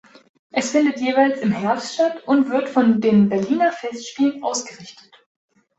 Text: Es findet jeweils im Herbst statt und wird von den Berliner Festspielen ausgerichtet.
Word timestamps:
Es 0.49 0.71
findet 0.71 0.99
jeweils 0.99 1.41
im 1.41 1.51
Herbst 1.51 1.93
statt 1.93 2.23
und 2.25 2.49
wird 2.49 2.69
von 2.69 3.01
den 3.01 3.29
Berliner 3.29 3.71
Festspielen 3.71 4.41
ausgerichtet. 4.41 5.11